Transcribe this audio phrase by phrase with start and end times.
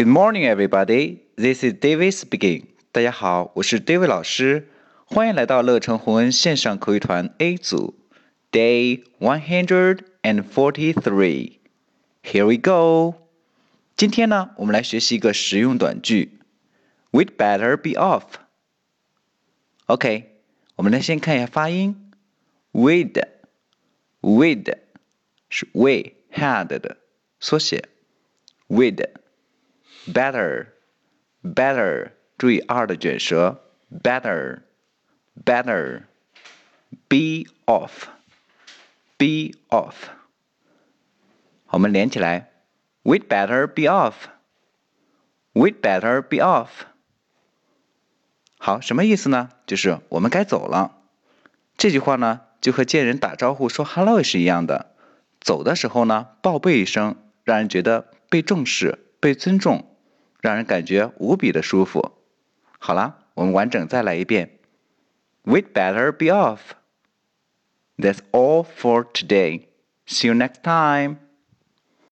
[0.00, 1.20] Good morning, everybody.
[1.36, 2.68] This is David speaking.
[2.90, 4.66] 大家好，我是 David 老师，
[5.04, 7.92] 欢迎来到乐成红恩线上口语团 A 组
[8.50, 11.58] ，Day one hundred and forty-three.
[12.22, 13.26] Here we go.
[13.94, 16.38] 今天呢，我们来学习一个实用短句
[17.10, 18.24] ，We'd better be off.
[19.84, 20.30] OK，
[20.76, 22.10] 我们来先看一下发音
[22.72, 24.78] ，We'd，We'd
[25.50, 26.96] 是 We had 的
[27.38, 27.84] 缩写
[28.68, 29.06] ，We'd。
[30.06, 30.66] Better
[31.42, 33.60] better 注意 r 的卷舌
[34.02, 34.60] better
[35.44, 36.02] better
[37.08, 38.08] be off
[39.16, 39.94] be off，
[41.68, 42.50] 我们连起来
[43.02, 44.14] we'd better be off
[45.52, 46.68] we'd better be off
[48.62, 49.48] 好，什么意思呢？
[49.66, 50.98] 就是我们该走了。
[51.78, 54.94] 这句话呢，就和见人打招呼说 hello 是一样的。
[55.40, 59.89] 走的时候呢，报备一声，让人觉得被重视、被尊重。
[60.40, 62.12] 让人感觉无比的舒服。
[62.78, 64.58] 好了，我们完整再来一遍。
[65.44, 66.60] We'd better be off.
[67.96, 69.68] That's all for today.
[70.06, 71.16] See you next time.